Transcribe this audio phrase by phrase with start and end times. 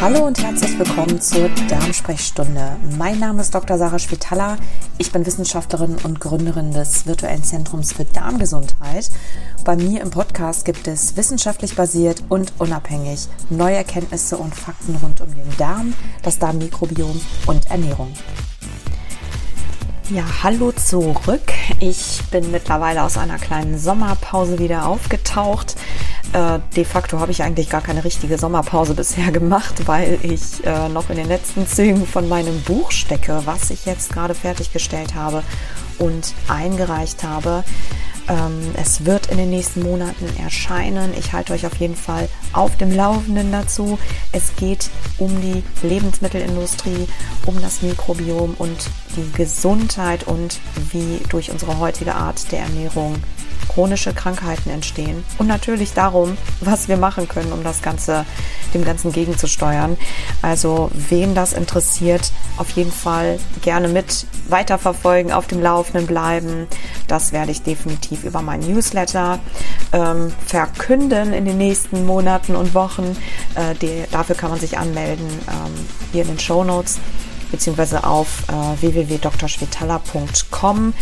[0.00, 2.78] Hallo und herzlich willkommen zur Darmsprechstunde.
[2.96, 3.76] Mein Name ist Dr.
[3.76, 4.56] Sarah Spitaler.
[4.96, 9.10] Ich bin Wissenschaftlerin und Gründerin des virtuellen Zentrums für Darmgesundheit.
[9.62, 15.20] Bei mir im Podcast gibt es wissenschaftlich basiert und unabhängig neue Erkenntnisse und Fakten rund
[15.20, 18.14] um den Darm, das Darmmikrobiom und Ernährung.
[20.08, 21.52] Ja, hallo zurück.
[21.78, 25.76] Ich bin mittlerweile aus einer kleinen Sommerpause wieder aufgetaucht.
[26.32, 30.88] Äh, de facto habe ich eigentlich gar keine richtige Sommerpause bisher gemacht, weil ich äh,
[30.88, 35.42] noch in den letzten Zügen von meinem Buch stecke, was ich jetzt gerade fertiggestellt habe
[35.98, 37.64] und eingereicht habe.
[38.28, 41.12] Ähm, es wird in den nächsten Monaten erscheinen.
[41.18, 43.98] Ich halte euch auf jeden Fall auf dem Laufenden dazu.
[44.30, 44.88] Es geht
[45.18, 47.08] um die Lebensmittelindustrie,
[47.46, 48.78] um das Mikrobiom und
[49.16, 50.60] die Gesundheit und
[50.92, 53.16] wie durch unsere heutige Art der Ernährung
[53.68, 58.24] chronische Krankheiten entstehen und natürlich darum, was wir machen können, um das Ganze,
[58.74, 59.96] dem Ganzen gegenzusteuern.
[60.42, 66.66] Also wen das interessiert, auf jeden Fall gerne mit weiterverfolgen, auf dem Laufenden bleiben.
[67.06, 69.38] Das werde ich definitiv über mein Newsletter
[69.92, 73.16] ähm, verkünden in den nächsten Monaten und Wochen.
[73.54, 76.98] Äh, die, dafür kann man sich anmelden ähm, hier in den Show Notes
[77.50, 80.94] beziehungsweise auf äh, www.drschwetala.com.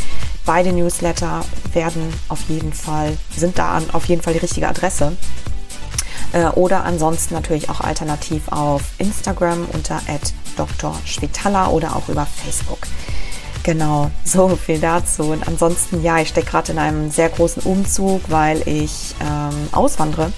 [0.49, 5.15] Beide Newsletter werden auf jeden Fall, sind da auf jeden Fall die richtige Adresse.
[6.33, 10.01] Äh, oder ansonsten natürlich auch alternativ auf Instagram unter
[10.57, 12.79] @drschwetala oder auch über Facebook.
[13.63, 15.25] Genau, so viel dazu.
[15.25, 20.33] Und ansonsten, ja, ich stecke gerade in einem sehr großen Umzug, weil ich ähm, auswandere.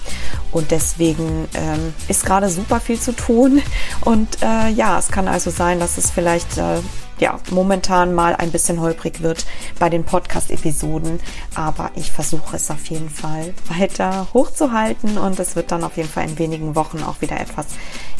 [0.51, 3.61] Und deswegen ähm, ist gerade super viel zu tun.
[4.01, 6.81] Und äh, ja, es kann also sein, dass es vielleicht äh,
[7.21, 9.45] ja, momentan mal ein bisschen holprig wird
[9.79, 11.19] bei den Podcast-Episoden.
[11.53, 16.09] Aber ich versuche es auf jeden Fall weiter hochzuhalten und es wird dann auf jeden
[16.09, 17.67] Fall in wenigen Wochen auch wieder etwas,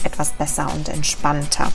[0.04, 1.72] etwas besser und entspannter.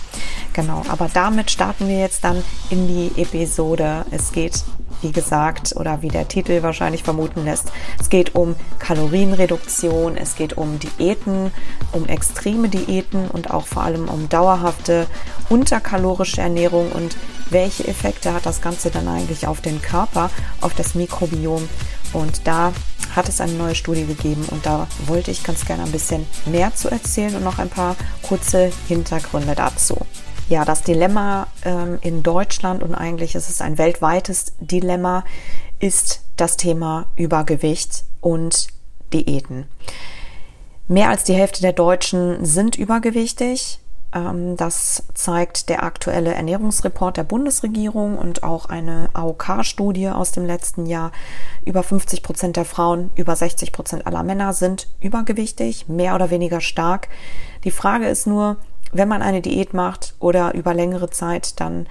[0.52, 4.06] Genau, aber damit starten wir jetzt dann in die Episode.
[4.12, 4.62] Es geht
[5.06, 10.58] wie gesagt, oder wie der Titel wahrscheinlich vermuten lässt, es geht um Kalorienreduktion, es geht
[10.58, 11.52] um Diäten,
[11.92, 15.06] um extreme Diäten und auch vor allem um dauerhafte
[15.48, 16.90] unterkalorische Ernährung.
[16.90, 17.16] Und
[17.50, 20.30] welche Effekte hat das Ganze dann eigentlich auf den Körper,
[20.60, 21.68] auf das Mikrobiom.
[22.12, 22.72] Und da
[23.14, 26.74] hat es eine neue Studie gegeben und da wollte ich ganz gerne ein bisschen mehr
[26.74, 30.04] zu erzählen und noch ein paar kurze Hintergründe dazu
[30.48, 35.24] ja, das Dilemma ähm, in Deutschland und eigentlich ist es ein weltweites Dilemma,
[35.80, 38.68] ist das Thema Übergewicht und
[39.12, 39.66] Diäten.
[40.88, 43.80] Mehr als die Hälfte der Deutschen sind übergewichtig.
[44.14, 50.86] Ähm, das zeigt der aktuelle Ernährungsreport der Bundesregierung und auch eine AOK-Studie aus dem letzten
[50.86, 51.10] Jahr.
[51.64, 56.60] Über 50 Prozent der Frauen, über 60 Prozent aller Männer sind übergewichtig, mehr oder weniger
[56.60, 57.08] stark.
[57.64, 58.58] Die Frage ist nur,
[58.92, 61.86] wenn man eine Diät macht oder über längere Zeit dann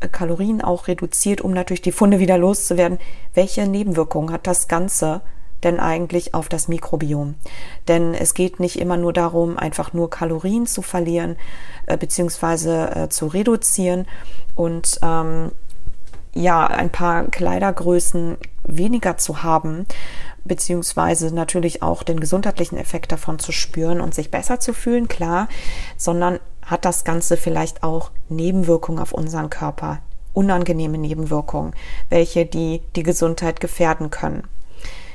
[0.00, 2.98] äh, Kalorien auch reduziert, um natürlich die Funde wieder loszuwerden,
[3.34, 5.22] welche Nebenwirkungen hat das Ganze
[5.62, 7.34] denn eigentlich auf das Mikrobiom?
[7.88, 11.36] Denn es geht nicht immer nur darum, einfach nur Kalorien zu verlieren
[11.86, 14.06] äh, beziehungsweise äh, zu reduzieren
[14.54, 15.52] und ähm,
[16.34, 19.86] ja ein paar Kleidergrößen weniger zu haben,
[20.44, 25.48] beziehungsweise natürlich auch den gesundheitlichen Effekt davon zu spüren und sich besser zu fühlen, klar,
[25.96, 30.00] sondern hat das Ganze vielleicht auch Nebenwirkungen auf unseren Körper,
[30.32, 31.74] unangenehme Nebenwirkungen,
[32.10, 34.44] welche die die Gesundheit gefährden können.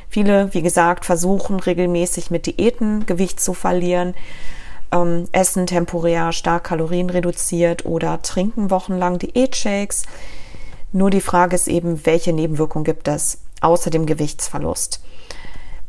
[0.10, 4.16] Viele, wie gesagt, versuchen regelmäßig mit Diäten Gewicht zu verlieren,
[4.92, 10.04] ähm, essen temporär stark Kalorien reduziert oder trinken wochenlang Diätshakes.
[10.92, 15.02] Nur die Frage ist eben, welche Nebenwirkungen gibt es außer dem Gewichtsverlust?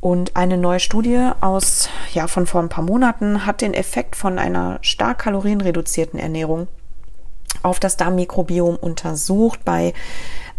[0.01, 4.39] Und eine neue Studie aus, ja, von vor ein paar Monaten hat den Effekt von
[4.39, 6.69] einer stark kalorienreduzierten Ernährung
[7.63, 9.93] auf das Darmmikrobiom untersucht bei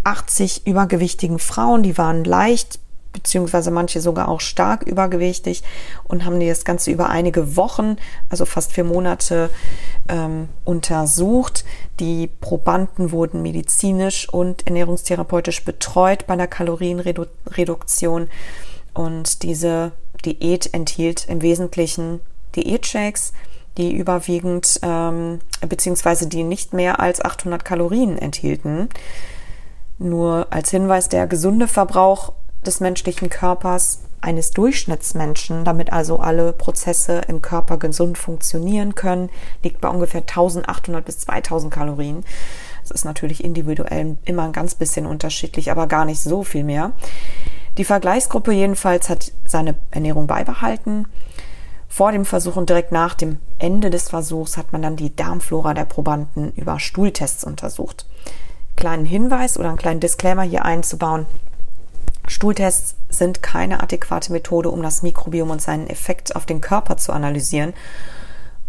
[0.04, 1.82] 80 übergewichtigen Frauen.
[1.82, 2.80] Die waren leicht
[3.14, 5.64] beziehungsweise manche sogar auch stark übergewichtig
[6.06, 7.98] und haben das Ganze über einige Wochen,
[8.30, 9.50] also fast vier Monate,
[10.08, 11.66] ähm, untersucht.
[12.00, 18.30] Die Probanden wurden medizinisch und ernährungstherapeutisch betreut bei der Kalorienreduktion.
[18.94, 19.94] Und diese
[20.26, 22.22] Diät enthielt im Wesentlichen
[22.56, 23.34] Diätshakes,
[23.78, 28.90] die überwiegend ähm, beziehungsweise die nicht mehr als 800 Kalorien enthielten.
[29.98, 32.34] Nur als Hinweis, der gesunde Verbrauch
[32.66, 39.30] des menschlichen Körpers eines Durchschnittsmenschen, damit also alle Prozesse im Körper gesund funktionieren können,
[39.64, 42.24] liegt bei ungefähr 1800 bis 2000 Kalorien.
[42.84, 46.92] Das ist natürlich individuell immer ein ganz bisschen unterschiedlich, aber gar nicht so viel mehr.
[47.78, 51.08] Die Vergleichsgruppe jedenfalls hat seine Ernährung beibehalten.
[51.88, 55.74] Vor dem Versuch und direkt nach dem Ende des Versuchs hat man dann die Darmflora
[55.74, 58.06] der Probanden über Stuhltests untersucht.
[58.76, 61.26] Kleinen Hinweis oder einen kleinen Disclaimer hier einzubauen.
[62.28, 67.12] Stuhltests sind keine adäquate Methode, um das Mikrobiom und seinen Effekt auf den Körper zu
[67.12, 67.74] analysieren.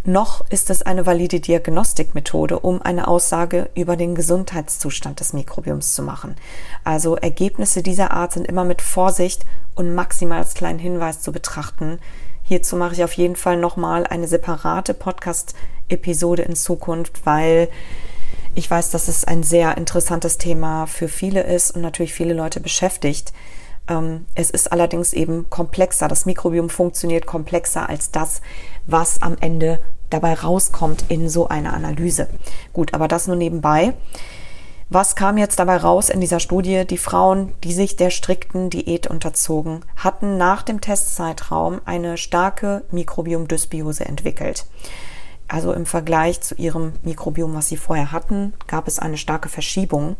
[0.04, 6.02] Noch ist es eine valide Diagnostikmethode, um eine Aussage über den Gesundheitszustand des Mikrobioms zu
[6.02, 6.34] machen.
[6.82, 9.46] Also Ergebnisse dieser Art sind immer mit Vorsicht
[9.76, 12.00] und maximal als kleinen Hinweis zu betrachten.
[12.42, 17.68] Hierzu mache ich auf jeden Fall nochmal eine separate Podcast-Episode in Zukunft, weil
[18.56, 22.58] ich weiß, dass es ein sehr interessantes Thema für viele ist und natürlich viele Leute
[22.58, 23.32] beschäftigt.
[23.88, 26.08] Ähm, es ist allerdings eben komplexer.
[26.08, 28.40] Das Mikrobiom funktioniert komplexer als das,
[28.86, 29.80] was am Ende
[30.10, 32.28] dabei rauskommt in so einer Analyse.
[32.72, 33.94] Gut, aber das nur nebenbei.
[34.90, 36.86] Was kam jetzt dabei raus in dieser Studie?
[36.86, 44.04] Die Frauen, die sich der strikten Diät unterzogen, hatten nach dem Testzeitraum eine starke Mikrobiomdysbiose
[44.04, 44.66] entwickelt.
[45.48, 50.16] Also im Vergleich zu ihrem Mikrobiom, was sie vorher hatten, gab es eine starke Verschiebung.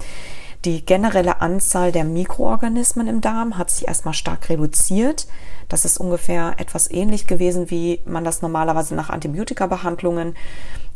[0.65, 5.27] Die generelle Anzahl der Mikroorganismen im Darm hat sich erstmal stark reduziert.
[5.69, 10.37] Das ist ungefähr etwas ähnlich gewesen, wie man das normalerweise nach Antibiotikabehandlungen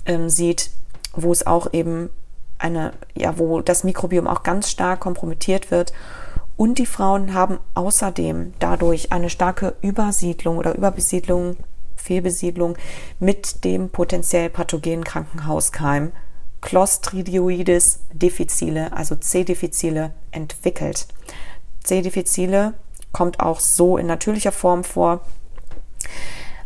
[0.04, 0.70] ähm, sieht,
[1.14, 2.10] wo es auch eben
[2.58, 5.92] eine, ja, wo das Mikrobiom auch ganz stark kompromittiert wird.
[6.56, 11.56] Und die Frauen haben außerdem dadurch eine starke Übersiedlung oder Überbesiedlung,
[11.96, 12.76] Fehlbesiedlung
[13.18, 16.12] mit dem potenziell pathogenen Krankenhauskeim
[16.66, 21.06] Clostridioides difficile, also C-difficile, entwickelt.
[21.84, 22.74] C-difficile
[23.12, 25.20] kommt auch so in natürlicher Form vor,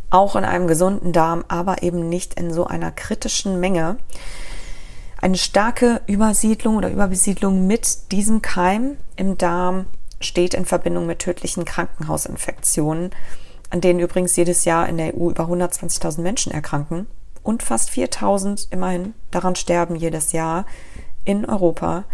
[0.08, 3.98] auch in einem gesunden Darm, aber eben nicht in so einer kritischen Menge.
[5.20, 9.84] Eine starke Übersiedlung oder Überbesiedlung mit diesem Keim im Darm
[10.18, 13.10] steht in Verbindung mit tödlichen Krankenhausinfektionen,
[13.68, 17.06] an denen übrigens jedes Jahr in der EU über 120.000 Menschen erkranken
[17.42, 20.66] und fast 4.000 immerhin daran sterben jedes Jahr
[21.24, 22.04] in Europa,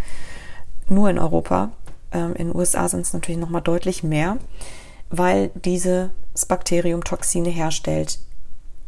[0.89, 1.73] nur in Europa.
[2.13, 4.39] Ähm, in den USA sind es natürlich noch mal deutlich mehr,
[5.11, 6.11] weil dieses
[6.49, 8.19] Bakterium Toxine herstellt,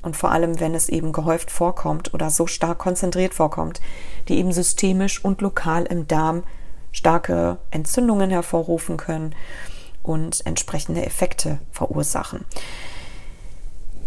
[0.02, 3.81] und vor allem, wenn es eben gehäuft vorkommt oder so stark konzentriert vorkommt,
[4.29, 6.44] die eben systemisch und lokal im Darm
[6.93, 9.35] starke Entzündungen hervorrufen können
[10.02, 12.44] und entsprechende Effekte verursachen.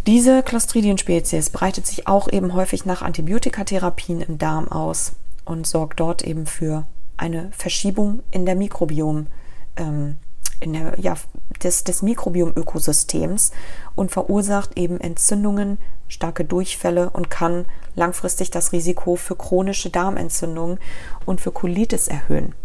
[0.07, 5.11] Diese Clostridium-Spezies breitet sich auch eben häufig nach Antibiotikatherapien im Darm aus
[5.45, 6.87] und sorgt dort eben für
[7.17, 9.27] eine Verschiebung in der Mikrobiom,
[9.75, 10.17] ähm,
[10.59, 11.13] in der, ja,
[11.61, 13.51] des, des Mikrobiom-Ökosystems
[13.93, 15.77] und verursacht eben Entzündungen,
[16.07, 17.65] starke Durchfälle und kann
[17.95, 20.79] langfristig das Risiko für chronische Darmentzündungen
[21.25, 22.55] und für Colitis erhöhen.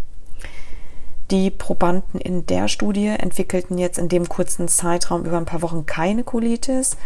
[1.30, 5.86] Die Probanden in der Studie entwickelten jetzt in dem kurzen Zeitraum über ein paar Wochen
[5.86, 6.96] keine Colitis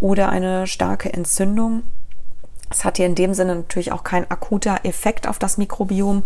[0.00, 1.82] oder eine starke Entzündung.
[2.70, 6.24] Es hat hier in dem Sinne natürlich auch kein akuter Effekt auf das Mikrobiom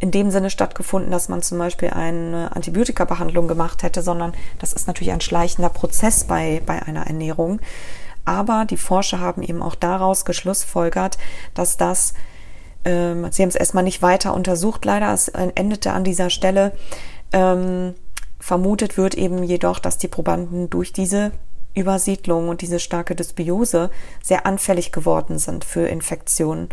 [0.00, 4.86] in dem Sinne stattgefunden, dass man zum Beispiel eine Antibiotikabehandlung gemacht hätte, sondern das ist
[4.86, 7.60] natürlich ein schleichender Prozess bei, bei einer Ernährung.
[8.24, 11.16] Aber die Forscher haben eben auch daraus geschlussfolgert,
[11.54, 12.12] dass das,
[12.84, 16.72] ähm, sie haben es erstmal nicht weiter untersucht, leider, es endete an dieser Stelle.
[17.32, 17.94] Ähm,
[18.38, 21.32] vermutet wird eben jedoch, dass die Probanden durch diese
[21.74, 23.90] Übersiedlung und diese starke Dysbiose
[24.22, 26.68] sehr anfällig geworden sind für Infektionen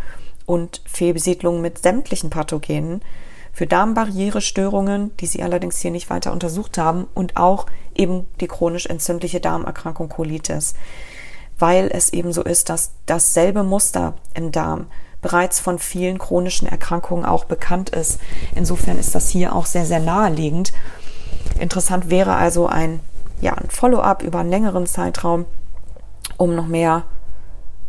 [0.46, 3.02] und Fehlbesiedlung mit sämtlichen Pathogenen,
[3.52, 8.86] für Darmbarrierestörungen, die sie allerdings hier nicht weiter untersucht haben, und auch eben die chronisch
[8.86, 10.76] entzündliche Darmerkrankung Colitis,
[11.58, 14.88] weil es eben so ist, dass dasselbe Muster im Darm
[15.26, 18.20] bereits von vielen chronischen Erkrankungen auch bekannt ist.
[18.54, 20.72] Insofern ist das hier auch sehr, sehr naheliegend.
[21.58, 23.00] Interessant wäre also ein,
[23.42, 25.46] ja, ein Follow-up über einen längeren Zeitraum,
[26.38, 27.06] um noch mehr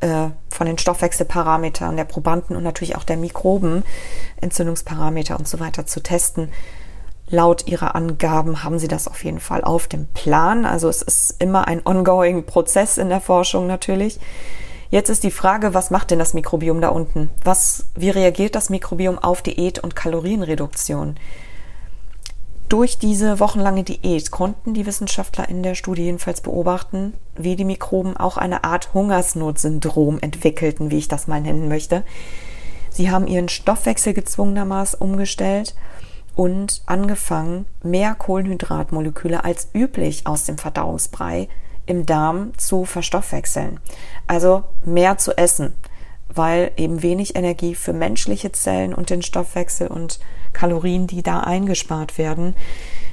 [0.00, 3.84] äh, von den Stoffwechselparametern der Probanden und natürlich auch der Mikroben,
[4.40, 6.50] Entzündungsparameter und so weiter zu testen.
[7.28, 10.64] Laut ihrer Angaben haben sie das auf jeden Fall auf dem Plan.
[10.64, 14.20] Also es ist immer ein ongoing Prozess in der Forschung natürlich.
[14.96, 17.28] Jetzt ist die Frage, was macht denn das Mikrobiom da unten?
[17.44, 21.16] Was, wie reagiert das Mikrobiom auf Diät und Kalorienreduktion?
[22.70, 28.16] Durch diese wochenlange Diät konnten die Wissenschaftler in der Studie jedenfalls beobachten, wie die Mikroben
[28.16, 32.02] auch eine Art Hungersnotsyndrom entwickelten, wie ich das mal nennen möchte.
[32.88, 35.74] Sie haben ihren Stoffwechsel gezwungenermaßen umgestellt
[36.34, 41.48] und angefangen, mehr Kohlenhydratmoleküle als üblich aus dem Verdauungsbrei
[41.86, 43.80] im Darm zu verstoffwechseln.
[44.26, 45.72] Also mehr zu essen,
[46.28, 50.20] weil eben wenig Energie für menschliche Zellen und den Stoffwechsel und
[50.52, 52.54] Kalorien, die da eingespart werden,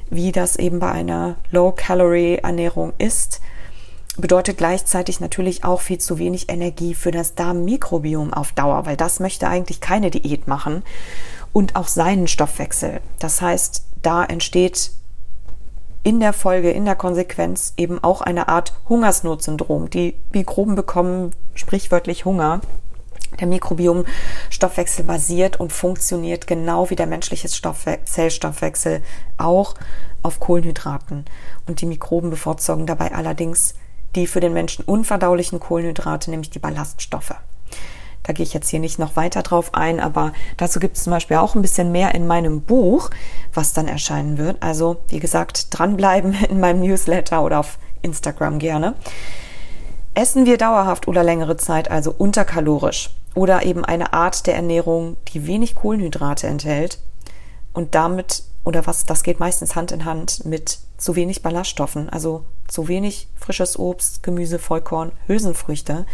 [0.10, 3.42] wie das eben bei einer Low-Calorie-Ernährung ist,
[4.18, 9.20] bedeutet gleichzeitig natürlich auch viel zu wenig Energie für das Darmmikrobiom auf Dauer, weil das
[9.20, 10.84] möchte eigentlich keine Diät machen
[11.52, 13.02] und auch seinen Stoffwechsel.
[13.20, 14.92] Das heißt, da entsteht
[16.04, 19.90] in der Folge, in der Konsequenz eben auch eine Art Hungersnotsyndrom.
[19.90, 22.62] Die Mikroben bekommen sprichwörtlich Hunger.
[23.40, 29.02] Der Mikrobiom-Stoffwechsel basiert und funktioniert genau wie der menschliche Stoffwe Zellstoffwechsel
[29.38, 29.74] auch
[30.22, 31.26] auf Kohlenhydraten.
[31.66, 33.76] Und die Mikroben bevorzugen dabei allerdings
[34.16, 37.34] die für den Menschen unverdaulichen Kohlenhydrate, nämlich die Ballaststoffe.
[38.24, 41.12] Da gehe ich jetzt hier nicht noch weiter drauf ein, aber dazu gibt es zum
[41.12, 43.10] Beispiel auch ein bisschen mehr in meinem Buch,
[43.54, 44.64] was dann erscheinen wird.
[44.64, 48.96] Also, wie gesagt, dranbleiben in meinem Newsletter oder auf Instagram gerne.
[50.14, 55.48] Essen wir dauerhaft oder längere Zeit also unterkalorisch oder eben eine Art der Ernährung, die
[55.48, 57.00] wenig Kohlenhydrate enthält
[57.74, 62.46] und damit oder was, das geht meistens Hand in Hand mit zu wenig Ballaststoffen, also
[62.68, 66.06] zu wenig frisches Obst, Gemüse, Vollkorn, Hülsenfrüchte,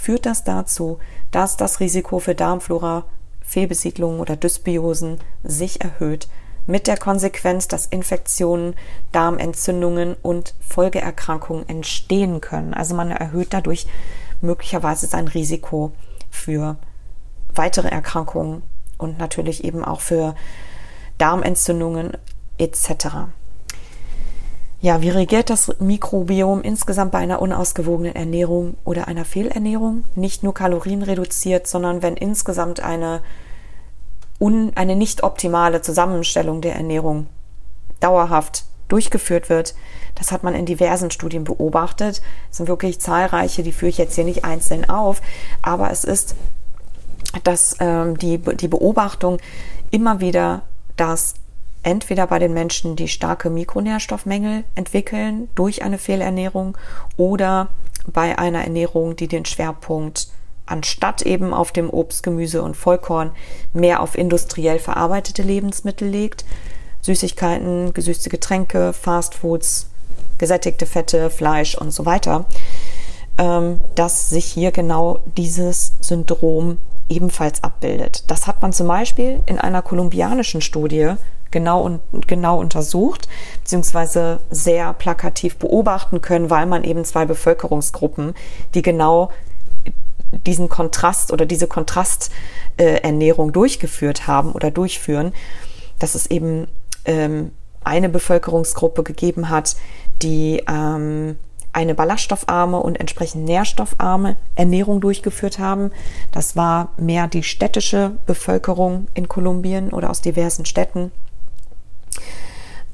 [0.00, 0.98] führt das dazu,
[1.30, 3.04] dass das Risiko für Darmflora,
[3.42, 6.28] Fehlbesiedlungen oder Dysbiosen sich erhöht,
[6.66, 8.74] mit der Konsequenz, dass Infektionen,
[9.12, 12.72] Darmentzündungen und Folgeerkrankungen entstehen können.
[12.72, 13.86] Also man erhöht dadurch
[14.40, 15.92] möglicherweise sein Risiko
[16.30, 16.76] für
[17.54, 18.62] weitere Erkrankungen
[18.96, 20.34] und natürlich eben auch für
[21.18, 22.12] Darmentzündungen
[22.56, 23.28] etc.
[24.82, 30.04] Ja, wie reagiert das Mikrobiom insgesamt bei einer unausgewogenen Ernährung oder einer Fehlernährung?
[30.14, 33.20] Nicht nur Kalorien reduziert, sondern wenn insgesamt eine,
[34.38, 37.26] un, eine nicht optimale Zusammenstellung der Ernährung
[38.00, 39.74] dauerhaft durchgeführt wird.
[40.14, 42.22] Das hat man in diversen Studien beobachtet.
[42.50, 45.20] Es sind wirklich zahlreiche, die führe ich jetzt hier nicht einzeln auf,
[45.60, 46.34] aber es ist
[47.44, 49.38] dass ähm, die, die Beobachtung
[49.90, 50.62] immer wieder,
[50.96, 51.34] dass
[51.82, 56.76] entweder bei den Menschen, die starke Mikronährstoffmängel entwickeln durch eine Fehlernährung
[57.16, 57.68] oder
[58.06, 60.28] bei einer Ernährung, die den Schwerpunkt
[60.66, 63.32] anstatt eben auf dem Obst, Gemüse und Vollkorn
[63.72, 66.44] mehr auf industriell verarbeitete Lebensmittel legt.
[67.02, 69.88] Süßigkeiten, gesüßte Getränke, Fastfoods,
[70.38, 72.44] gesättigte Fette, Fleisch und so weiter,
[73.38, 76.78] ähm, dass sich hier genau dieses Syndrom
[77.10, 78.24] ebenfalls abbildet.
[78.28, 81.14] Das hat man zum Beispiel in einer kolumbianischen Studie
[81.50, 83.28] genau und genau untersucht,
[83.62, 88.34] beziehungsweise sehr plakativ beobachten können, weil man eben zwei Bevölkerungsgruppen,
[88.74, 89.30] die genau
[90.46, 95.32] diesen Kontrast oder diese Kontrasternährung durchgeführt haben oder durchführen,
[95.98, 96.68] dass es eben
[97.04, 97.50] ähm,
[97.82, 99.74] eine Bevölkerungsgruppe gegeben hat,
[100.22, 101.36] die ähm,
[101.72, 105.92] eine ballaststoffarme und entsprechend nährstoffarme Ernährung durchgeführt haben.
[106.32, 111.12] Das war mehr die städtische Bevölkerung in Kolumbien oder aus diversen Städten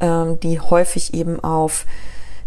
[0.00, 1.86] ähm, die häufig eben auf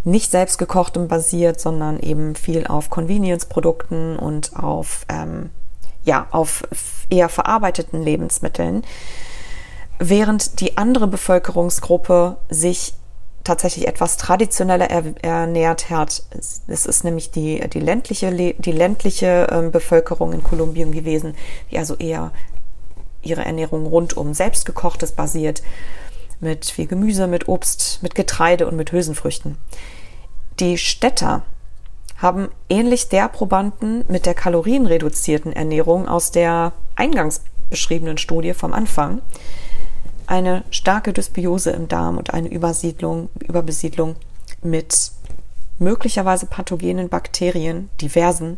[0.04, 5.50] nicht selbstgekochtem basiert, sondern eben viel auf Convenience-Produkten und auf, ähm,
[6.04, 6.64] ja, auf
[7.10, 8.84] eher verarbeiteten Lebensmitteln.
[10.00, 12.94] Während die andere Bevölkerungsgruppe sich
[13.44, 16.24] tatsächlich etwas traditioneller ernährt hat.
[16.68, 21.36] Es ist nämlich die, die ländliche, die ländliche ähm, Bevölkerung in Kolumbien gewesen,
[21.72, 22.32] die also eher
[23.22, 25.62] ihre Ernährung rund um selbstgekochtes basiert
[26.40, 29.58] mit viel Gemüse, mit Obst, mit Getreide und mit Hülsenfrüchten.
[30.60, 31.44] Die Städter
[32.18, 39.22] haben ähnlich der Probanden mit der kalorienreduzierten Ernährung aus der eingangs beschriebenen Studie vom Anfang
[40.30, 44.16] eine starke Dysbiose im Darm und eine Übersiedlung, Überbesiedlung
[44.62, 45.12] mit
[45.80, 48.58] möglicherweise pathogenen Bakterien, diversen,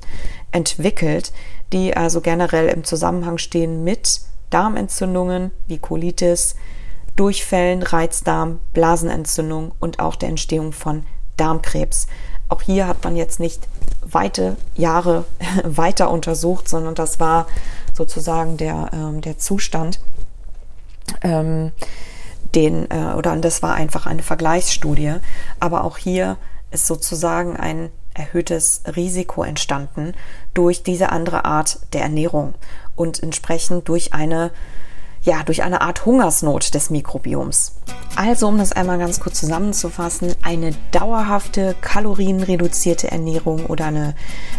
[0.52, 1.32] entwickelt,
[1.72, 6.56] die also generell im Zusammenhang stehen mit Darmentzündungen wie Colitis,
[7.16, 11.06] Durchfällen, Reizdarm, Blasenentzündung und auch der Entstehung von
[11.38, 12.08] Darmkrebs.
[12.50, 13.68] Auch hier hat man jetzt nicht
[14.02, 15.24] weite Jahre
[15.64, 17.48] weiter untersucht, sondern das war
[17.94, 20.00] sozusagen der, ähm, der Zustand,
[21.22, 21.72] ähm,
[22.56, 25.16] den, äh, oder das war einfach eine Vergleichsstudie.
[25.60, 26.38] Aber auch hier
[26.72, 30.14] ist sozusagen ein erhöhtes Risiko entstanden
[30.54, 32.56] durch diese andere Art der Ernährung
[32.96, 34.52] und entsprechend durch eine
[35.24, 37.74] ja, durch eine Art Hungersnot des Mikrobioms.
[38.16, 44.16] Also, um das einmal ganz kurz zusammenzufassen, eine dauerhafte kalorienreduzierte Ernährung oder eine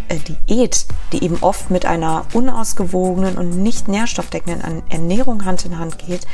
[0.08, 5.98] äh, Diät, die eben oft mit einer unausgewogenen und nicht nährstoffdeckenden Ernährung Hand in Hand
[5.98, 6.26] geht,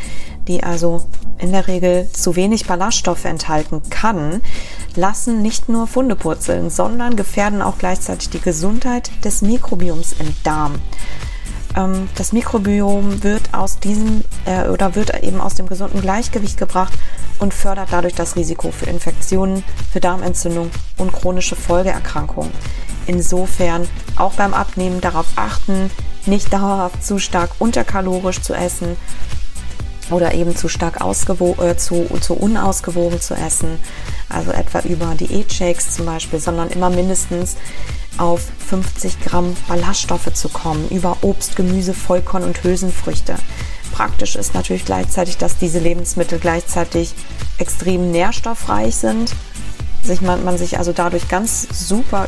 [0.47, 1.05] die also
[1.39, 4.43] in der Regel zu wenig Ballaststoffe enthalten kann,
[4.95, 10.81] lassen nicht nur Funde purzeln, sondern gefährden auch gleichzeitig die Gesundheit des Mikrobioms im Darm.
[11.79, 16.93] Ähm, das Mikrobiom wird aus diesem äh, oder wird eben aus dem gesunden Gleichgewicht gebracht
[17.39, 22.53] und fördert dadurch das Risiko für Infektionen, für Darmentzündung und chronische Folgeerkrankungen.
[23.07, 25.91] Insofern auch beim Abnehmen darauf achten,
[26.27, 28.97] nicht dauerhaft zu stark unterkalorisch zu essen
[30.11, 33.79] oder eben zu stark äh, zu, zu unausgewogen zu essen,
[34.29, 37.57] also etwa über Diätshakes zum Beispiel, sondern immer mindestens
[38.19, 43.37] auf 50 Gramm Ballaststoffe zu kommen, über Obst, Gemüse, Vollkorn und Hülsenfrüchte.
[43.93, 47.15] Praktisch ist natürlich gleichzeitig, dass diese Lebensmittel gleichzeitig
[47.59, 49.35] extrem nährstoffreich sind,
[50.03, 52.27] sich man, man sich also dadurch ganz super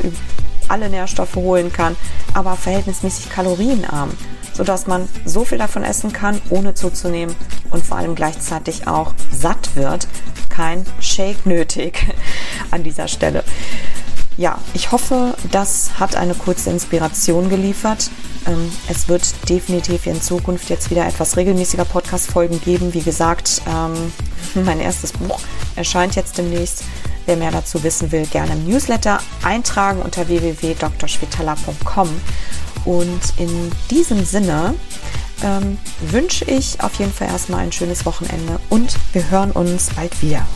[0.67, 1.95] alle Nährstoffe holen kann,
[2.33, 4.11] aber verhältnismäßig kalorienarm,
[4.53, 7.35] sodass man so viel davon essen kann, ohne zuzunehmen
[7.69, 10.07] und vor allem gleichzeitig auch satt wird.
[10.49, 12.07] Kein Shake nötig
[12.71, 13.43] an dieser Stelle.
[14.37, 18.09] Ja, ich hoffe, das hat eine kurze Inspiration geliefert.
[18.47, 22.93] Ähm, es wird definitiv in Zukunft jetzt wieder etwas regelmäßiger Podcast-Folgen geben.
[22.93, 24.13] Wie gesagt, ähm,
[24.65, 25.39] mein erstes Buch
[25.75, 26.83] erscheint jetzt demnächst.
[27.25, 32.09] Wer mehr dazu wissen will, gerne im Newsletter eintragen unter www.drschwitala.com.
[32.85, 34.73] Und in diesem Sinne
[35.43, 40.19] ähm, wünsche ich auf jeden Fall erstmal ein schönes Wochenende und wir hören uns bald
[40.21, 40.47] wieder.